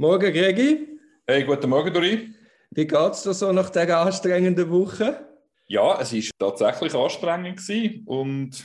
Morgen, 0.00 0.32
Gregi. 0.32 1.00
Hey, 1.26 1.42
guten 1.42 1.68
Morgen, 1.68 1.92
Dori. 1.92 2.32
Wie 2.70 2.86
geht 2.86 3.10
es 3.10 3.24
dir 3.24 3.34
so 3.34 3.50
nach 3.50 3.68
dieser 3.68 3.98
anstrengenden 3.98 4.70
Woche? 4.70 5.26
Ja, 5.66 6.00
es 6.00 6.12
war 6.12 6.50
tatsächlich 6.50 6.94
anstrengend 6.94 7.56
gewesen 7.56 8.04
und 8.06 8.64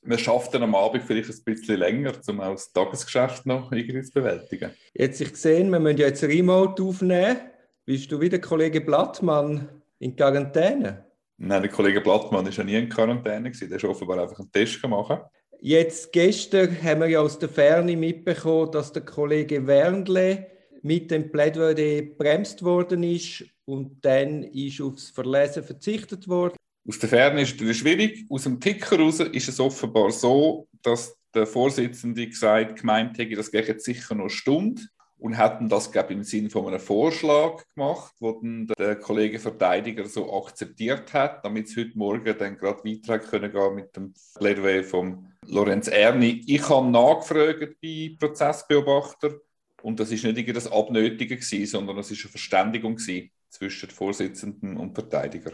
man 0.00 0.18
schafft 0.18 0.54
dann 0.54 0.62
am 0.62 0.74
Abend 0.74 1.02
vielleicht 1.02 1.28
ein 1.28 1.44
bisschen 1.44 1.80
länger, 1.80 2.14
um 2.26 2.40
auch 2.40 2.52
das 2.52 2.72
Tagesgeschäft 2.72 3.44
noch 3.44 3.70
irgendwie 3.70 4.00
zu 4.00 4.10
bewältigen. 4.10 4.70
Jetzt 4.94 5.20
ich 5.20 5.32
gesehen, 5.32 5.68
wir 5.68 5.80
müssen 5.80 5.98
ja 5.98 6.06
jetzt 6.06 6.24
Remote 6.24 6.82
aufnehmen. 6.82 7.36
Bist 7.84 8.10
du 8.10 8.18
wieder 8.18 8.38
Kollege 8.38 8.80
Blattmann 8.80 9.68
in 9.98 10.16
Quarantäne? 10.16 11.04
Nein, 11.36 11.60
der 11.60 11.70
Kollege 11.70 12.00
Blattmann 12.00 12.46
war 12.46 12.52
ja 12.52 12.64
nie 12.64 12.76
in 12.76 12.88
Quarantäne, 12.88 13.50
gewesen. 13.50 13.68
der 13.68 13.76
ist 13.76 13.84
offenbar 13.84 14.22
einfach 14.22 14.38
einen 14.38 14.50
Test 14.50 14.80
gemacht. 14.80 15.26
Jetzt 15.60 16.10
gestern 16.10 16.74
haben 16.82 17.02
wir 17.02 17.08
ja 17.08 17.20
aus 17.20 17.38
der 17.38 17.50
Ferne 17.50 17.94
mitbekommen, 17.98 18.72
dass 18.72 18.94
der 18.94 19.04
Kollege 19.04 19.66
Wernle 19.66 20.46
mit 20.82 21.10
dem 21.10 21.30
Plädoyer 21.30 22.02
bremst 22.02 22.62
worden 22.62 23.02
ist 23.02 23.44
und 23.64 24.04
dann 24.04 24.42
ist 24.42 24.80
aufs 24.80 25.10
Verlesen 25.10 25.62
verzichtet 25.62 26.28
worden. 26.28 26.56
Aus 26.88 26.98
der 26.98 27.08
Ferne 27.08 27.42
ist 27.42 27.60
es 27.60 27.76
schwierig. 27.76 28.24
Aus 28.28 28.44
dem 28.44 28.58
Ticker 28.58 28.96
heraus 28.96 29.20
ist 29.20 29.48
es 29.48 29.60
offenbar 29.60 30.10
so, 30.10 30.66
dass 30.82 31.14
der 31.34 31.46
Vorsitzende 31.46 32.26
gesagt 32.26 32.80
gemeint 32.80 33.18
hätte, 33.18 33.36
das 33.36 33.50
geht 33.50 33.68
jetzt 33.68 33.84
sicher 33.84 34.14
noch 34.14 34.28
Stunde 34.28 34.82
und 35.18 35.34
hätten 35.34 35.68
das 35.68 35.92
glaube 35.92 36.14
im 36.14 36.24
Sinne 36.24 36.50
von 36.50 36.66
einem 36.66 36.80
Vorschlag 36.80 37.62
gemacht, 37.74 38.14
wo 38.18 38.32
dann 38.32 38.66
der 38.78 38.96
Kollege 38.96 39.38
Verteidiger 39.38 40.06
so 40.06 40.32
akzeptiert 40.32 41.12
hat, 41.12 41.44
damit 41.44 41.68
es 41.68 41.76
heute 41.76 41.96
Morgen 41.96 42.34
dann 42.38 42.56
gerade 42.56 42.82
weiter 42.82 43.18
können 43.18 43.74
mit 43.74 43.94
dem 43.94 44.14
Plädoyer 44.36 44.82
von 44.82 45.26
Lorenz 45.46 45.88
Erni. 45.88 46.42
Ich 46.46 46.68
habe 46.68 46.90
nachgefragt 46.90 47.76
bei 47.82 48.16
Prozessbeobachter 48.18 49.34
und 49.82 50.00
das 50.00 50.10
ist 50.10 50.24
nicht 50.24 50.36
irgendwie 50.36 50.52
das 50.52 50.70
Abnötigen 50.70 51.38
gewesen, 51.38 51.66
sondern 51.66 51.98
es 51.98 52.10
ist 52.10 52.22
eine 52.24 52.30
Verständigung 52.30 52.96
gewesen 52.96 53.30
zwischen 53.48 53.90
Vorsitzenden 53.90 54.76
und 54.76 54.94
Verteidiger. 54.94 55.52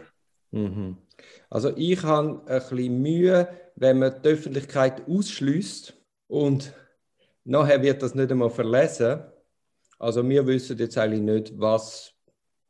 Mhm. 0.51 0.97
Also 1.49 1.75
ich 1.75 2.03
habe 2.03 2.43
ein 2.47 2.59
bisschen 2.59 3.01
Mühe, 3.01 3.47
wenn 3.75 3.99
man 3.99 4.21
die 4.21 4.29
Öffentlichkeit 4.29 5.07
ausschließt 5.07 5.93
und 6.27 6.73
nachher 7.43 7.81
wird 7.81 8.01
das 8.01 8.15
nicht 8.15 8.31
einmal 8.31 8.49
verlesen 8.49 9.23
also 9.99 10.27
wir 10.27 10.45
wissen 10.45 10.77
jetzt 10.77 10.97
eigentlich 10.97 11.21
nicht, 11.21 11.59
was, 11.59 12.13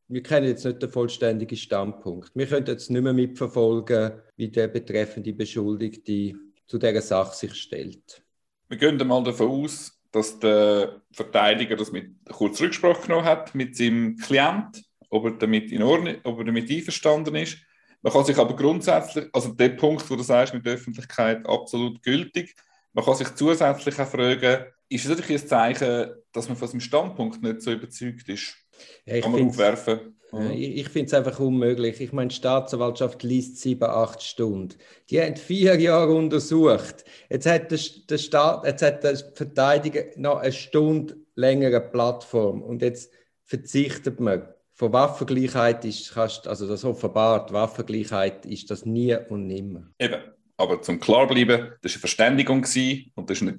wir 0.08 0.24
kennen 0.24 0.48
jetzt 0.48 0.66
nicht 0.66 0.82
den 0.82 0.90
vollständigen 0.90 1.58
Standpunkt. 1.58 2.32
Wir 2.34 2.48
können 2.48 2.66
jetzt 2.66 2.90
nicht 2.90 3.02
mehr 3.02 3.14
mitverfolgen, 3.14 4.14
wie 4.38 4.50
der 4.50 4.70
betreffende 4.70 5.34
Beschuldigte 5.34 6.34
zu 6.68 6.78
dieser 6.78 7.02
Sache 7.02 7.36
sich 7.36 7.56
stellt. 7.56 8.24
Wir 8.70 8.78
gehen 8.78 8.98
mal 9.08 9.24
davon 9.24 9.50
aus, 9.50 9.97
dass 10.18 10.40
der 10.40 11.02
Verteidiger 11.12 11.76
das 11.76 11.92
mit 11.92 12.12
kurz 12.30 12.60
Rücksprache 12.60 13.04
genommen 13.04 13.26
hat 13.26 13.54
mit 13.54 13.78
seinem 13.78 14.18
Klient, 14.18 14.84
ob 15.10 15.26
er 15.26 15.32
damit 15.32 15.72
in 15.72 15.84
Ordnung, 15.84 16.16
ob 16.24 16.40
er 16.40 16.46
damit 16.46 16.70
einverstanden 16.72 17.36
ist. 17.36 17.58
Man 18.02 18.12
kann 18.12 18.26
sich 18.26 18.38
aber 18.38 18.56
grundsätzlich, 18.56 19.26
also 19.34 19.54
der 19.54 19.70
Punkt, 19.70 20.10
wo 20.10 20.16
du 20.16 20.24
sagst 20.24 20.54
mit 20.54 20.66
der 20.66 20.74
Öffentlichkeit, 20.74 21.46
absolut 21.48 22.02
gültig. 22.02 22.56
Man 22.94 23.06
kann 23.06 23.16
sich 23.16 23.34
zusätzlich 23.36 24.00
auch 24.00 24.08
fragen, 24.08 24.66
ist 24.90 25.06
es 25.06 25.10
natürlich 25.10 25.42
ein 25.44 25.48
Zeichen, 25.48 26.12
dass 26.32 26.48
man 26.48 26.58
von 26.58 26.68
seinem 26.68 26.80
Standpunkt 26.80 27.42
nicht 27.42 27.62
so 27.62 27.72
überzeugt 27.72 28.28
ist? 28.30 28.56
Ja, 29.06 29.20
kann 29.22 29.32
man 29.32 29.48
aufwerfen? 29.48 30.17
Ich, 30.52 30.78
ich 30.78 30.90
finde 30.90 31.08
es 31.08 31.14
einfach 31.14 31.40
unmöglich. 31.40 32.02
Ich 32.02 32.14
meine, 32.14 32.30
die 32.30 32.36
Staatsanwaltschaft 32.36 33.24
liest 33.24 33.58
sieben, 33.58 33.84
acht 33.84 34.22
Stunden. 34.22 34.76
Die 35.10 35.22
haben 35.22 35.36
vier 35.36 35.80
Jahre 35.80 36.14
untersucht. 36.14 37.06
Jetzt 37.30 37.46
hat 37.46 37.72
der, 37.72 37.80
der, 38.10 38.18
Staat, 38.18 38.66
jetzt 38.66 38.82
hat 38.82 39.04
der 39.04 39.18
Verteidiger 39.34 40.04
noch 40.16 40.38
eine 40.38 40.52
Stunde 40.52 41.16
längere 41.36 41.82
Plattform 41.82 42.62
und 42.62 42.82
jetzt 42.82 43.12
verzichtet 43.44 44.20
man. 44.20 44.48
Von 44.74 44.94
Waffengleichheit 44.94 45.86
ist, 45.86 46.16
also 46.16 46.68
das 46.68 46.86
offenbart, 46.86 47.52
Waffengleichheit 47.52 48.46
ist 48.46 48.70
das 48.70 48.86
nie 48.86 49.16
und 49.30 49.48
nimmer. 49.48 49.88
Eben, 49.98 50.22
aber 50.56 50.82
zum 50.82 51.00
Klarbleiben, 51.00 51.72
das 51.82 51.94
war 51.94 51.96
eine 51.96 52.00
Verständigung 52.00 52.58
und 53.16 53.30
das 53.30 53.42
war 53.42 53.54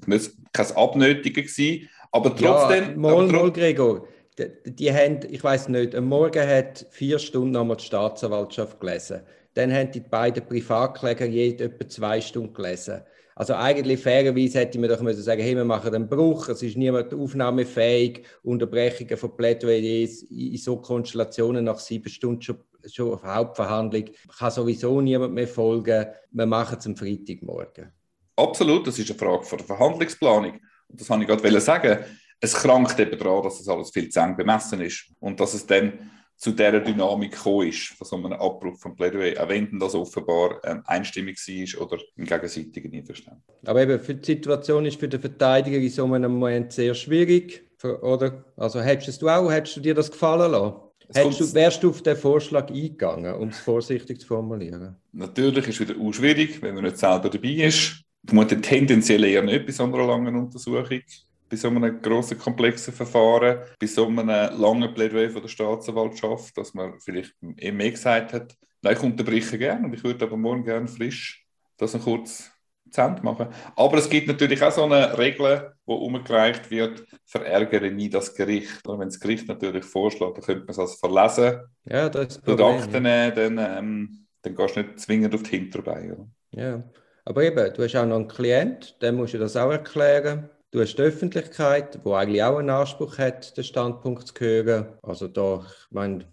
kein 0.53 0.77
Abnötigen. 0.77 1.45
Gewesen. 1.45 1.89
Aber 2.12 2.34
trotzdem. 2.34 2.91
Ja, 2.91 2.97
mal, 2.97 3.12
aber 3.12 3.33
mal, 3.33 3.53
Gregor. 3.53 4.06
Die, 4.38 4.72
die 4.72 4.93
haben, 4.93 5.21
ich 5.28 5.43
weiß 5.43 5.69
nicht, 5.69 5.94
am 5.94 6.06
Morgen 6.06 6.47
hat 6.47 6.87
vier 6.91 7.19
Stunden 7.19 7.53
nochmal 7.53 7.76
die 7.76 7.84
Staatsanwaltschaft 7.84 8.81
gelesen. 8.81 9.22
Dann 9.54 9.72
haben 9.72 9.91
die 9.91 10.00
beiden 10.00 10.47
Privatkläger 10.47 11.26
jede 11.26 11.65
etwa 11.65 11.88
zwei 11.88 12.21
Stunden 12.21 12.54
gelesen. 12.54 13.03
Also 13.34 13.54
eigentlich 13.54 14.00
fairerweise 14.00 14.59
hätte 14.59 14.78
man 14.81 14.88
doch 14.88 15.00
müssen 15.00 15.22
sagen, 15.22 15.43
hey, 15.43 15.54
wir 15.54 15.65
machen 15.65 15.94
einen 15.94 16.09
Bruch, 16.09 16.48
es 16.48 16.62
ist 16.62 16.77
niemand 16.77 17.15
aufnahmefähig, 17.15 18.25
Unterbrechungen 18.43 19.16
von 19.16 19.37
Plädoyers 19.37 20.22
in 20.22 20.56
so 20.56 20.77
Konstellationen 20.78 21.65
nach 21.65 21.78
sieben 21.78 22.09
Stunden 22.09 22.43
schon 22.43 22.59
schon 22.87 23.12
auf 23.12 23.22
Hauptverhandlung, 23.22 24.04
kann 24.38 24.50
sowieso 24.50 25.00
niemand 25.00 25.34
mehr 25.34 25.48
folgen. 25.48 26.06
Wir 26.31 26.47
machen 26.47 26.78
es 26.78 26.87
am 26.87 26.97
Freitagmorgen. 26.97 27.93
Absolut, 28.37 28.87
das 28.87 28.98
ist 28.98 29.10
eine 29.10 29.19
Frage 29.19 29.43
von 29.43 29.59
der 29.59 29.66
Verhandlungsplanung. 29.66 30.60
Und 30.88 31.00
das 31.00 31.10
wollte 31.10 31.25
ich 31.25 31.28
gerade 31.28 31.60
sagen. 31.60 31.98
Es 32.41 32.54
krankt 32.54 32.99
eben 33.00 33.19
daran, 33.19 33.43
dass 33.43 33.59
das 33.59 33.69
alles 33.69 33.91
viel 33.91 34.09
zu 34.09 34.21
eng 34.21 34.37
bemessen 34.37 34.81
ist 34.81 35.06
und 35.21 35.41
dass 35.41 35.54
es 35.54 35.66
dann 35.66 36.10
zu 36.38 36.53
dieser 36.53 36.78
Dynamik 36.78 37.32
gekommen 37.32 37.69
ist, 37.69 37.88
von 37.88 38.06
so 38.06 38.16
einem 38.16 38.32
Abbruch 38.34 38.78
von 38.78 38.94
Plädoyer, 38.94 39.43
auch 39.43 39.49
wenn 39.49 39.76
das 39.78 39.94
offenbar 39.97 40.60
ähm, 40.65 40.82
einstimmig 40.87 41.37
war 41.37 41.82
oder 41.82 41.98
im 42.16 42.25
gegenseitigen 42.25 42.94
Einverständnis. 42.94 43.43
Aber 43.66 43.82
eben, 43.82 43.98
für 43.98 44.15
die 44.15 44.25
Situation 44.25 44.87
ist 44.87 45.00
für 45.00 45.09
den 45.09 45.21
Verteidiger 45.21 45.78
in 45.78 45.91
so 45.91 46.04
einem 46.04 46.32
Moment 46.32 46.72
sehr 46.72 46.94
schwierig, 46.94 47.69
oder? 48.03 48.44
Also 48.56 48.81
hättest 48.81 49.21
du 49.21 49.28
auch, 49.28 49.50
hättest 49.50 49.77
du 49.77 49.81
dir 49.81 49.94
das 49.94 50.10
gefallen 50.10 50.53
lassen? 50.53 50.77
Du, 51.12 51.54
wärst 51.54 51.82
du 51.82 51.91
auf 51.91 52.03
den 52.03 52.16
Vorschlag 52.16 52.69
eingegangen, 52.69 53.34
um 53.34 53.48
es 53.48 53.59
vorsichtig 53.59 54.21
zu 54.21 54.27
formulieren? 54.27 54.94
Natürlich 55.12 55.66
ist 55.66 55.81
es 55.81 55.88
wieder 55.88 55.98
auch 55.98 56.12
schwierig, 56.12 56.60
wenn 56.62 56.75
man 56.75 56.84
nicht 56.84 56.98
selber 56.98 57.31
dabei 57.31 57.48
ist. 57.48 58.04
Vermutlich 58.27 58.60
tendenziell 58.60 59.25
eher 59.25 59.43
nicht 59.43 59.65
bei 59.65 59.72
so 59.72 59.84
einer 59.84 60.06
langen 60.06 60.37
Untersuchung, 60.37 61.00
bei 61.48 61.56
so 61.56 61.69
einem 61.69 62.03
grossen, 62.03 62.38
komplexen 62.38 62.92
Verfahren, 62.92 63.59
bei 63.81 63.86
so 63.86 64.06
einem 64.06 64.28
langen 64.28 64.92
Plädoyer 64.94 65.31
von 65.31 65.42
der 65.42 65.48
Staatsanwaltschaft, 65.48 66.56
dass 66.56 66.75
man 66.75 66.98
vielleicht 67.00 67.34
eben 67.56 67.76
mehr 67.76 67.91
gesagt 67.91 68.32
hat, 68.32 68.54
nein, 68.82 68.97
ich 68.97 69.03
unterbreche 69.03 69.59
gerne 69.59 69.86
und 69.86 69.94
ich 69.94 70.04
würde 70.04 70.25
aber 70.25 70.36
morgen 70.36 70.64
gerne 70.64 70.88
frisch 70.88 71.44
das 71.78 71.94
noch 71.94 72.04
kurz 72.04 72.50
zu 72.91 73.00
Ende 73.00 73.22
machen. 73.22 73.48
Aber 73.76 73.98
es 73.98 74.09
gibt 74.09 74.28
natürlich 74.28 74.62
auch 74.62 74.72
so 74.72 74.84
eine 74.84 75.16
Regel, 75.16 75.72
die 75.86 75.92
umgereicht 75.92 76.70
wird, 76.70 77.04
verärgere 77.25 77.91
nie 77.91 78.09
das 78.09 78.34
Gericht. 78.34 78.86
Und 78.86 78.98
wenn 78.98 79.09
das 79.09 79.20
Gericht 79.20 79.48
natürlich 79.48 79.84
vorschlägt, 79.84 80.36
dann 80.36 80.44
könnte 80.44 80.60
man 80.60 80.70
es 80.70 80.78
als 80.78 80.94
verlesen. 80.97 81.60
Ja, 81.84 82.09
das 82.09 82.36
ist 82.36 82.42
das 82.47 82.60
Akten 82.60 83.04
dann, 83.04 83.59
ähm, 83.59 84.26
dann 84.42 84.54
gehst 84.54 84.76
du 84.76 84.80
nicht 84.80 85.00
zwingend 85.00 85.34
auf 85.34 85.42
die 85.42 85.59
Hinterbeine. 85.59 86.30
Ja, 86.50 86.82
aber 87.25 87.44
eben, 87.44 87.75
du 87.75 87.82
hast 87.82 87.97
auch 87.97 88.06
noch 88.06 88.16
einen 88.16 88.28
Klient, 88.28 89.00
dem 89.03 89.16
musst 89.16 89.34
du 89.34 89.38
das 89.38 89.56
auch 89.56 89.70
erklären. 89.70 90.48
Du 90.71 90.81
hast 90.81 90.97
die 90.97 91.03
Öffentlichkeit, 91.03 91.99
die 92.05 92.11
eigentlich 92.11 92.43
auch 92.43 92.59
einen 92.59 92.71
Anspruch 92.71 93.17
hat, 93.19 93.56
den 93.56 93.65
Standpunkt 93.65 94.29
zu 94.29 94.34
hören. 94.39 94.87
Also 95.03 95.29
da, 95.29 95.65
ich 95.67 95.91
meine, 95.91 96.27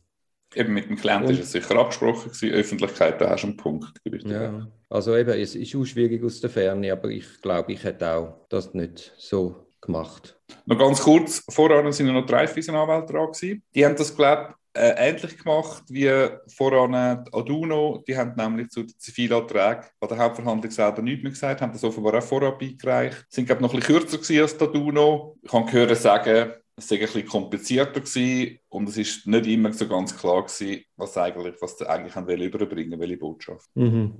Eben 0.53 0.73
mit 0.73 0.89
dem 0.89 0.95
Klienten 0.95 1.31
ist 1.31 1.39
es 1.39 1.51
sicher 1.51 1.75
abgesprochen 1.75 2.31
gewesen. 2.31 2.53
Öffentlichkeit, 2.53 3.19
da 3.19 3.29
hast 3.29 3.43
du 3.43 3.47
einen 3.47 3.57
Punkt. 3.57 3.99
Ja, 4.05 4.67
also 4.89 5.15
eben, 5.17 5.37
es 5.37 5.53
ist 5.53 5.75
auch 5.75 5.83
schwierig 5.83 6.23
aus 6.23 6.39
der 6.39 6.49
Ferne, 6.49 6.93
aber 6.93 7.09
ich 7.09 7.41
glaube, 7.41 7.73
ich 7.73 7.83
hätte 7.83 8.09
auch 8.09 8.45
das 8.47 8.73
nicht 8.73 9.13
so 9.17 9.67
gemacht. 9.81 10.39
Noch 10.65 10.77
ganz 10.77 11.01
kurz, 11.01 11.43
voran 11.49 11.91
sind 11.91 12.07
noch 12.07 12.25
drei 12.25 12.45
Anwälte 12.45 13.13
dran 13.13 13.31
gewesen. 13.31 13.63
Die 13.73 13.85
haben 13.85 13.97
das, 13.97 14.15
glaube 14.15 14.55
äh, 14.75 15.09
ähnlich 15.09 15.37
gemacht 15.37 15.83
wie 15.87 16.11
voran 16.55 16.93
Aduno. 17.31 18.03
Die 18.07 18.17
haben 18.17 18.33
nämlich 18.35 18.69
zu 18.69 18.83
den 18.83 18.97
Zivilanträgen 18.97 19.85
bei 19.99 20.07
der 20.07 20.17
Hauptverhandlung 20.17 20.71
selber 20.71 21.01
nichts 21.01 21.23
mehr 21.23 21.31
gesagt, 21.31 21.61
haben 21.61 21.73
das 21.73 21.83
offenbar 21.83 22.15
auch 22.15 22.23
vorab 22.23 22.61
eingereicht. 22.61 23.25
Sind, 23.29 23.45
glaube 23.45 23.59
ich, 23.59 23.67
noch 23.67 23.73
ein 23.73 23.79
bisschen 23.79 23.99
kürzer 23.99 24.17
gewesen 24.17 24.41
als 24.41 24.61
Aduno. 24.61 25.37
Ich 25.41 25.53
habe 25.53 25.71
gehört 25.71 25.97
sagen, 25.97 26.53
es 26.77 26.91
war 26.91 26.97
ein 26.97 27.05
bisschen 27.05 27.25
komplizierter 27.25 28.01
gewesen 28.01 28.59
und 28.69 28.89
es 28.89 28.97
ist 28.97 29.25
nicht 29.27 29.47
immer 29.47 29.71
so 29.71 29.87
ganz 29.87 30.17
klar 30.17 30.43
gewesen, 30.43 30.83
was 30.97 31.17
eigentlich, 31.17 31.55
was 31.61 31.77
sie 31.77 31.89
eigentlich 31.89 32.15
haben 32.15 32.27
überbringen 32.27 32.99
welche 32.99 33.17
Botschaft. 33.17 33.69
Mhm. 33.75 34.13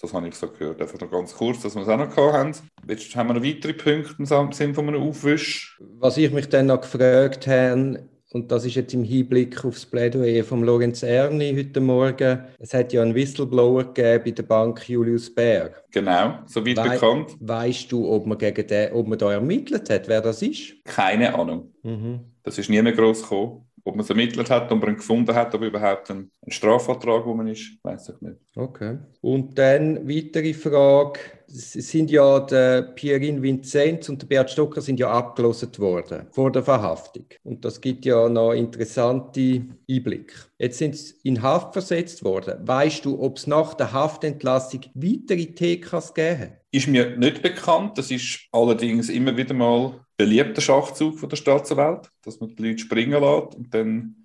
Das 0.00 0.14
habe 0.14 0.26
ich 0.26 0.34
so 0.34 0.50
gehört. 0.50 0.80
Einfach 0.80 0.98
noch 0.98 1.10
ganz 1.10 1.34
kurz, 1.34 1.60
dass 1.60 1.74
wir 1.74 1.82
es 1.82 1.88
auch 1.88 1.98
noch 1.98 2.14
gehabt 2.14 2.34
haben. 2.34 2.54
Jetzt 2.88 3.14
haben 3.14 3.28
wir 3.28 3.34
noch 3.34 3.44
weitere 3.44 3.74
Punkte 3.74 4.14
im 4.18 4.24
Sinne 4.52 4.74
von 4.74 4.88
einem 4.88 5.02
Aufwisch. 5.02 5.78
Was 5.98 6.16
ich 6.16 6.32
mich 6.32 6.48
dann 6.48 6.66
noch 6.66 6.80
gefragt 6.80 7.46
habe, 7.46 8.08
und 8.32 8.52
das 8.52 8.64
ist 8.64 8.76
jetzt 8.76 8.94
im 8.94 9.02
Hinblick 9.02 9.64
auf 9.64 9.74
das 9.74 9.86
Plädoyer 9.86 10.44
von 10.44 10.62
Lorenz 10.62 11.02
Erni 11.02 11.54
heute 11.56 11.80
Morgen. 11.80 12.44
Es 12.58 12.72
hat 12.72 12.92
ja 12.92 13.02
einen 13.02 13.14
Whistleblower 13.14 13.84
gegeben 13.84 14.22
bei 14.24 14.30
der 14.30 14.42
Bank 14.44 14.88
Julius 14.88 15.34
Berg. 15.34 15.82
Genau, 15.90 16.38
soweit 16.46 16.76
Wei 16.76 16.88
bekannt. 16.90 17.36
Weißt 17.40 17.90
du, 17.90 18.08
ob 18.08 18.26
man, 18.26 18.38
gegen 18.38 18.66
den, 18.66 18.92
ob 18.92 19.08
man 19.08 19.18
da 19.18 19.32
ermittelt 19.32 19.90
hat, 19.90 20.06
wer 20.06 20.20
das 20.20 20.42
ist? 20.42 20.84
Keine 20.84 21.34
Ahnung. 21.34 21.72
Mhm. 21.82 22.20
Das 22.42 22.56
ist 22.56 22.70
nie 22.70 22.80
mehr 22.80 22.92
groß 22.92 23.22
gekommen. 23.22 23.66
Ob 23.82 23.96
man 23.96 24.04
es 24.04 24.10
ermittelt 24.10 24.50
hat, 24.50 24.70
ob 24.70 24.80
man 24.80 24.90
ihn 24.90 24.96
gefunden 24.96 25.34
hat, 25.34 25.54
ob 25.54 25.62
überhaupt 25.62 26.10
ein, 26.10 26.30
ein 26.46 26.52
Strafvertrag, 26.52 27.24
wo 27.24 27.34
man 27.34 27.48
ist, 27.48 27.78
weiß 27.82 28.10
ich 28.10 28.20
nicht. 28.20 28.36
Okay. 28.54 28.98
Und 29.22 29.58
dann 29.58 30.08
weitere 30.08 30.52
Frage. 30.52 31.18
Sind 31.52 32.10
ja 32.10 32.40
der 32.40 32.82
Pierin 32.82 33.42
Vinzenz 33.42 34.08
und 34.08 34.22
der 34.22 34.26
Bert 34.26 34.50
Stocker 34.50 34.80
sind 34.80 35.00
ja 35.00 35.10
abgelöst 35.10 35.78
worden 35.78 36.26
vor 36.30 36.52
der 36.52 36.62
Verhaftung. 36.62 37.26
Und 37.42 37.64
das 37.64 37.80
gibt 37.80 38.04
ja 38.04 38.28
noch 38.28 38.52
interessante 38.52 39.66
Einblicke. 39.90 40.34
Jetzt 40.58 40.78
sind 40.78 40.96
sie 40.96 41.14
in 41.24 41.42
Haft 41.42 41.72
versetzt 41.72 42.24
worden. 42.24 42.66
Weißt 42.66 43.04
du, 43.04 43.20
ob 43.20 43.38
es 43.38 43.46
nach 43.46 43.74
der 43.74 43.92
Haftentlassung 43.92 44.82
weitere 44.94 45.46
TKs 45.46 46.14
gegeben? 46.14 46.52
Ist 46.70 46.86
mir 46.86 47.16
nicht 47.16 47.42
bekannt. 47.42 47.98
Das 47.98 48.10
ist 48.10 48.46
allerdings 48.52 49.08
immer 49.08 49.36
wieder 49.36 49.54
mal 49.54 50.00
beliebter 50.16 50.60
Schachzug 50.60 51.18
von 51.18 51.28
der 51.28 51.36
Staatsanwalt, 51.36 52.10
dass 52.22 52.38
man 52.40 52.54
die 52.54 52.68
Leute 52.68 52.78
springen 52.78 53.20
lässt 53.20 53.56
und 53.56 53.74
dann 53.74 54.19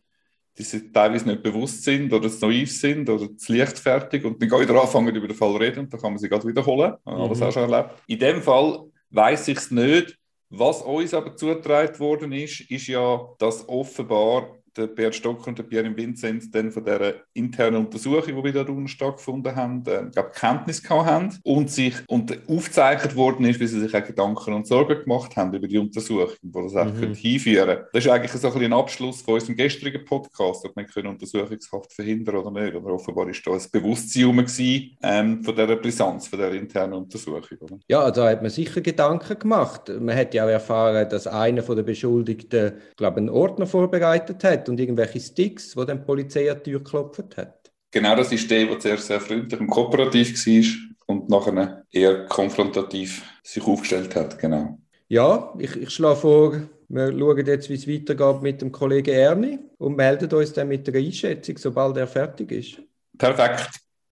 die 0.57 0.63
sich 0.63 0.91
teilweise 0.93 1.27
nicht 1.27 1.43
bewusst 1.43 1.83
sind 1.83 2.11
oder 2.13 2.29
zu 2.29 2.47
naiv 2.47 2.71
sind 2.71 3.09
oder 3.09 3.35
zu 3.35 3.53
leichtfertig 3.53 4.23
und 4.23 4.41
dann 4.41 4.61
wieder 4.61 4.81
anfangen 4.81 5.13
über 5.15 5.27
den 5.27 5.35
Fall 5.35 5.55
reden 5.57 5.79
und 5.81 5.93
dann 5.93 5.99
kann 5.99 6.13
man 6.13 6.19
sie 6.19 6.29
gerade 6.29 6.47
wiederholen. 6.47 6.93
Mhm. 7.05 7.11
Alles 7.11 7.41
auch 7.41 7.51
schon 7.51 7.71
erlebt. 7.71 7.95
In 8.07 8.19
dem 8.19 8.41
Fall 8.41 8.85
weiß 9.09 9.47
ich 9.49 9.57
es 9.57 9.71
nicht. 9.71 10.17
Was 10.49 10.81
uns 10.81 11.13
aber 11.13 11.35
zugetragen 11.35 11.99
worden 11.99 12.31
ist, 12.31 12.61
ist 12.69 12.87
ja, 12.87 13.19
dass 13.39 13.67
offenbar 13.67 14.57
der 14.77 14.87
Bert 14.87 15.15
Stocker 15.15 15.47
und 15.47 15.57
der 15.57 15.63
Pierre 15.63 15.95
Vinzenz 15.95 16.51
dann 16.51 16.71
von 16.71 16.83
dieser 16.83 17.13
internen 17.33 17.85
Untersuchung, 17.85 18.35
die 18.35 18.43
wir 18.43 18.53
da 18.53 18.61
unten 18.61 18.87
stattgefunden 18.87 19.55
haben, 19.55 19.83
äh, 19.87 20.09
glaube 20.11 20.31
Kenntnis 20.33 20.83
gehabt 20.83 21.05
haben 21.05 21.37
und 21.43 21.69
sich 21.69 21.95
und 22.07 22.37
aufgezeichnet 22.47 23.15
worden 23.15 23.45
ist, 23.45 23.59
wie 23.59 23.67
sie 23.67 23.79
sich 23.79 23.95
auch 23.95 24.03
Gedanken 24.03 24.53
und 24.53 24.67
Sorgen 24.67 25.01
gemacht 25.01 25.35
haben 25.35 25.53
über 25.53 25.67
die 25.67 25.77
Untersuchung, 25.77 26.35
wo 26.41 26.63
das 26.63 26.75
auch 26.75 26.85
mhm. 26.85 27.13
hinführen 27.13 27.79
Das 27.93 28.05
ist 28.05 28.11
eigentlich 28.11 28.31
so 28.31 28.51
ein, 28.51 28.63
ein 28.63 28.73
Abschluss 28.73 29.21
von 29.21 29.35
unserem 29.35 29.55
gestrigen 29.55 30.03
Podcast, 30.05 30.65
ob 30.65 30.75
wir 30.75 30.85
können 30.85 31.07
Untersuchungshaft 31.07 31.93
verhindern 31.93 32.37
oder 32.37 32.51
nicht. 32.51 32.75
Oder 32.75 32.93
offenbar 32.93 33.27
ist 33.29 33.45
da 33.45 33.51
ein 33.51 33.61
Bewusstsein 33.71 34.35
gewesen, 34.35 34.97
ähm, 35.01 35.43
von 35.43 35.55
dieser 35.55 35.75
Brisanz, 35.75 36.27
von 36.27 36.39
dieser 36.39 36.53
internen 36.53 36.93
Untersuchung. 36.93 37.57
Oder? 37.61 37.79
Ja, 37.87 38.11
da 38.11 38.29
hat 38.29 38.41
man 38.41 38.51
sicher 38.51 38.81
Gedanken 38.81 39.39
gemacht. 39.39 39.89
Man 39.99 40.15
hat 40.15 40.33
ja 40.33 40.45
auch 40.45 40.49
erfahren, 40.49 41.07
dass 41.09 41.27
einer 41.27 41.61
der 41.61 41.83
Beschuldigten, 41.83 42.73
glaube 42.97 43.17
einen 43.17 43.29
Ordner 43.29 43.65
vorbereitet 43.65 44.43
hat 44.43 44.64
und 44.69 44.79
irgendwelche 44.79 45.19
Sticks, 45.19 45.75
wo 45.75 45.83
dann 45.83 45.99
die 45.99 46.05
Polizei 46.05 46.51
an 46.51 46.57
die 46.57 46.71
Tür 46.71 46.79
geklopft 46.79 47.37
hat. 47.37 47.71
Genau, 47.91 48.15
das 48.15 48.31
ist 48.31 48.49
der, 48.51 48.65
der 48.65 48.79
zuerst 48.79 49.07
sehr 49.07 49.21
freundlich 49.21 49.59
und 49.59 49.67
kooperativ 49.67 50.45
war 50.45 51.15
und 51.15 51.29
nachher 51.29 51.83
eher 51.91 52.25
konfrontativ 52.25 53.23
sich 53.43 53.65
aufgestellt 53.65 54.15
hat. 54.15 54.37
Genau. 54.39 54.77
Ja, 55.07 55.53
ich, 55.59 55.75
ich 55.75 55.89
schlage 55.91 56.15
vor, 56.15 56.61
wir 56.89 57.11
schauen 57.11 57.45
jetzt, 57.45 57.69
wie 57.69 57.75
es 57.75 57.87
weitergeht 57.87 58.41
mit 58.41 58.61
dem 58.61 58.71
Kollegen 58.71 59.13
Ernie 59.13 59.59
und 59.77 59.95
melden 59.95 60.31
uns 60.33 60.53
dann 60.53 60.67
mit 60.67 60.87
der 60.87 60.95
Einschätzung, 60.95 61.57
sobald 61.57 61.97
er 61.97 62.07
fertig 62.07 62.51
ist. 62.51 62.81
Perfekt. 63.17 63.84